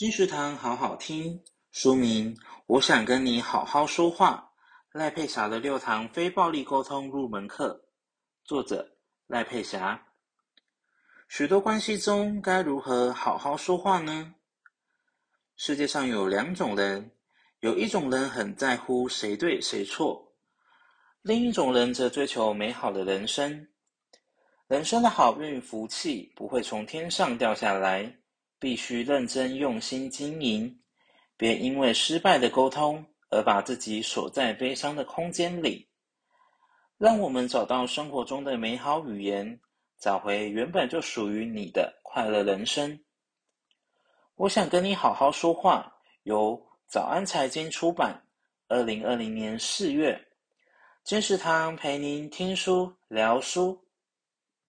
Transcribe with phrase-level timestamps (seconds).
[0.00, 1.38] 金石堂好好听，
[1.72, 4.50] 书名《我想跟你好好说话》，
[4.98, 7.84] 赖佩霞的六堂非暴力沟通入门课，
[8.42, 10.02] 作者赖佩霞。
[11.28, 14.34] 许多关系中该如何好好说话呢？
[15.56, 17.10] 世界上有两种人，
[17.58, 20.32] 有一种人很在乎谁对谁错，
[21.20, 23.68] 另一种人则追求美好的人生。
[24.66, 28.16] 人生的好运福气不会从天上掉下来。
[28.60, 30.78] 必须认真用心经营，
[31.36, 35.88] 别因为失败的沟通而把自己锁在悲伤的空间里。
[36.98, 39.58] 让我们找到生活中的美好语言，
[39.98, 43.00] 找回原本就属于你的快乐人生。
[44.34, 48.22] 我想跟你好好说话，由早安财经出版，
[48.68, 50.26] 二零二零年四月。
[51.02, 53.89] 金石堂陪您听书聊书。